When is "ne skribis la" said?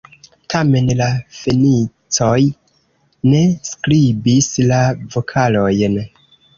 3.35-4.85